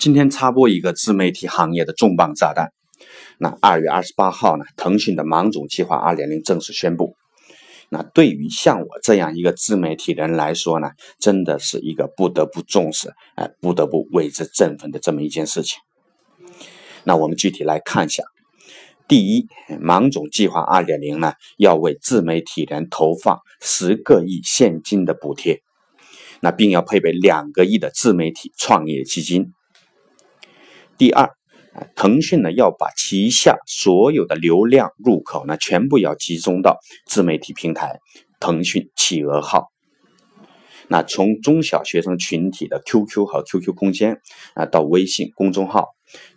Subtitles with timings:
[0.00, 2.72] 今天插播一个自媒体行业的重磅炸弹。
[3.36, 7.16] 那二月二十八号呢，腾讯的芒种计划二点零正式宣布。
[7.90, 15.78] 那对于像我这样一个自媒体人来说呢，真的是一个不得不重视，哎，不得不为之振奋的这么一件事情。
[17.04, 18.22] 那我们具体来看一下。
[19.06, 19.48] 第一，
[19.80, 25.60] 芒种计划二点零呢，要为自媒体人投放十个亿现金的补贴，
[26.40, 29.52] 那并要配备两个亿的自媒体创业基金。
[31.00, 31.30] 第二，
[31.96, 38.00] 腾讯呢要把旗下所有的流量入口呢全部要集中到自媒体平台
[38.38, 39.68] 腾讯企鹅号。
[40.88, 44.20] 那从中小学生群体的 QQ 和 QQ 空间
[44.52, 45.86] 啊，到微信公众号、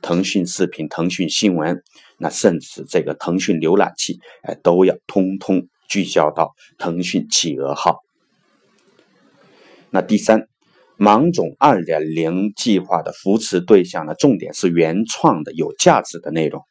[0.02, 1.84] 腾讯视频、腾讯新闻，
[2.18, 8.00] 那甚至这个腾讯浏览器，哎，都要通通聚焦到腾讯企鹅号。
[9.90, 10.48] 那第三。
[10.98, 16.62] 芒种二点零计划的扶持对象呢，重点是原创的、有价值的内容。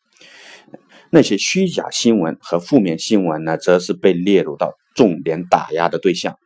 [1.10, 6.38] 那些虚假新闻和负面新闻呢，则是被列入到重点打压的对象。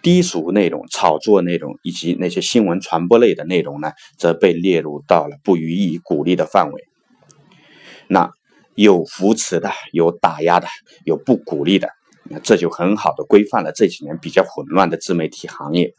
[0.00, 6.84] 低俗内容、炒作内容以及那些新闻传播类的内容呢，则被列入到了不予以鼓励的范围。
[8.06, 8.30] 那
[8.76, 10.68] 有扶持的、有打压的、
[11.04, 11.90] 有不鼓励的，
[12.30, 15.92] 那这就很好的规范了这几年比较混乱的自媒体行业。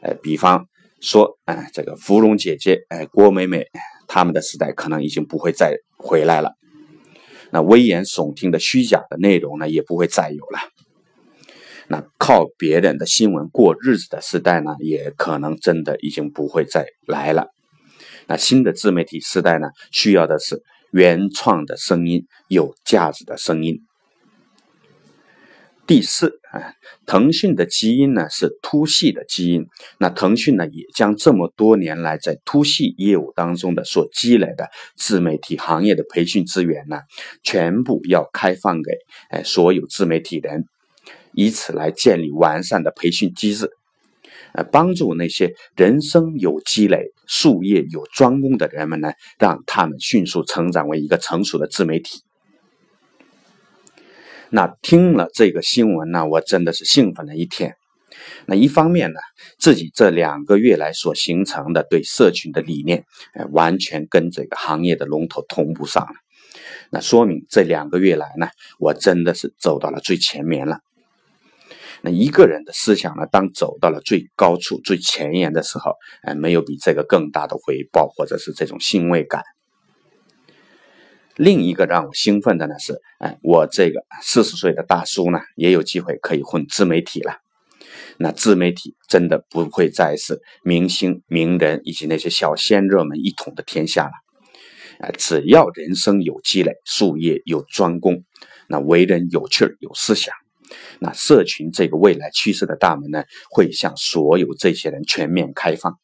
[0.00, 0.66] 呃，比方
[1.00, 3.66] 说，哎，这个芙蓉姐姐，哎，郭美美，
[4.06, 6.52] 他们的时代可能已经不会再回来了。
[7.50, 10.58] 那危言耸听的虚假的内容呢，也不会再有了。
[11.88, 17.46] 那靠别人的新闻过日子的时代呢，也可能真的已经不会再来了。
[18.26, 23.80] 那新的自媒体时代呢，需要的是原创的声音，有价值的声音。
[25.88, 26.74] 第四啊，
[27.06, 29.66] 腾讯的基因呢是 To 系的基因，
[29.98, 36.98] 那腾讯呢也将这么多年来在 To 系业务当中的所积累的自媒体行业的培训资源呢，
[37.42, 38.92] 全部要开放给
[39.30, 40.66] 哎所有自媒体人，
[41.32, 43.70] 以此来建立完善的培训机制，
[44.52, 52.20] 呃，帮助那些人生有积累、术业有专攻的人们呢，让他们迅速成长为一个成熟的自媒体。
[54.50, 57.74] 那听了这个新闻呢，我真的是兴奋了一天。
[58.46, 59.20] 那一方面呢，
[59.58, 63.04] 自己这两个月来所形成的对社群的理念，
[63.34, 66.14] 哎，完全跟这个行业的龙头同步上了。
[66.90, 68.48] 那说明这两个月来呢，
[68.78, 70.80] 我真的是走到了最前面了。
[72.00, 75.92] 那一个人的思想呢，当走到了最高处、最前沿的时候，
[76.22, 79.42] 哎，没有比这个更大的回报，或者是这种欣慰感。
[81.38, 87.36] 另一个让我兴奋的呢是，哎，我这个四十岁的大叔呢，也有机会可以混自媒体了。
[88.18, 94.10] 那自媒体真的不会再是明星、名人以及那些小鲜热们一统的天下了。
[94.98, 98.24] 啊，只要人生有积累，术业有专攻，
[98.68, 100.34] 那为人有趣儿、有思想，
[100.98, 105.96] 那社群这个未来趋势的大门呢，会向所有这些人全面开放。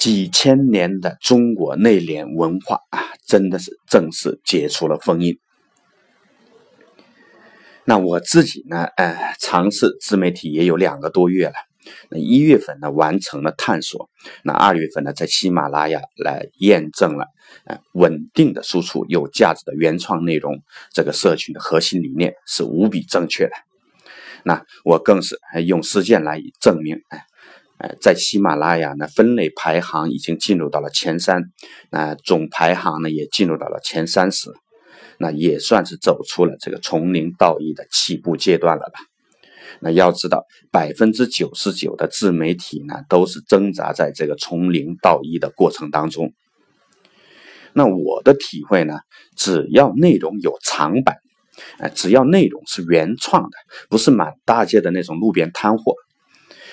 [0.00, 5.38] 几千年的中国内敛文化啊，真的是正式解除了封印。
[7.84, 11.52] 那我自己呢，呃，尝试自媒体也有两个多月了。
[12.08, 14.08] 那一月份呢，完成了探索；
[14.42, 17.26] 那二月份呢，在喜马拉雅来验证了，
[17.66, 20.62] 呃，稳定的输出有价值的原创内容，
[20.94, 23.52] 这个社群的核心理念是无比正确的。
[24.44, 27.26] 那我更是用实践来证明，哎。
[27.82, 31.44] 呃，在喜马拉雅呢，分类排行已经进入到了前三，
[31.90, 34.50] 那总排行呢也进入到了前三十，
[35.18, 39.00] 那也算是走出了这个从零到一的起步阶段了吧？
[39.80, 46.34] 那要知道，百分之九十九的自媒体呢，都是挣扎在这个从零到一的过程当中。
[47.72, 48.98] 那我的体会呢，
[49.36, 51.16] 只要内容有长板，
[51.78, 53.56] 呃，只要内容是原创的，
[53.88, 55.94] 不是满大街的那种路边摊货。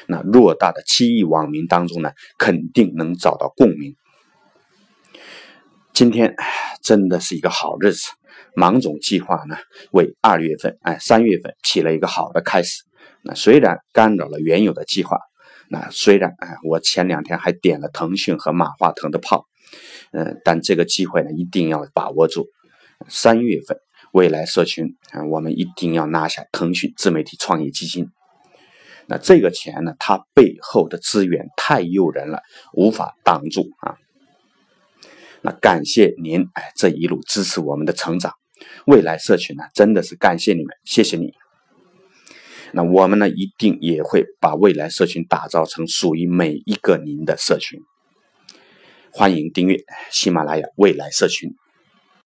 [0.07, 3.95] 那偌大的七亿网民当中呢，肯定能找到共鸣。
[5.94, 6.36] 今天
[6.83, 8.07] 真的是一个好日子，
[8.56, 9.57] 芒种计划呢
[9.92, 12.83] 为二月份哎三月份起了一个好的开始。
[13.24, 15.18] 那虽然干扰了原有的计划，
[15.69, 19.45] 那虽然哎我前两天还点了腾讯和马化腾的炮，
[20.12, 22.48] 嗯，但这个机会呢一定要把握住。
[23.07, 23.77] 三月份
[24.13, 28.07] 未来社群啊，我们一定要拿下腾讯自媒体创业基金。
[29.09, 29.94] 那这个钱呢？
[30.00, 32.42] 它背后的资源太诱人了，
[32.74, 33.95] 无法挡住啊！
[35.42, 38.33] 那感谢您，哎，这一路支持我们的成长，
[38.86, 41.31] 未来社群呢，真的是感谢你们，谢谢你。
[42.74, 47.80] 那我们呢，一定也会把未来社群打造成属于每一个您的社群。
[49.13, 49.77] 欢迎订阅
[50.12, 51.56] 喜马拉雅未来社群。